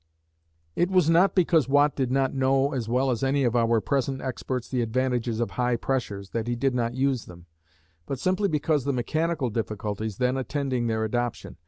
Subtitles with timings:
[0.75, 4.19] It was not because Watt did not know as well as any of our present
[4.19, 7.45] experts the advantages of high pressures, that he did not use them,
[8.07, 11.57] but simply because of the mechanical difficulties then attending their adoption.